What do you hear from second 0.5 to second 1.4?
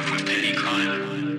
crime.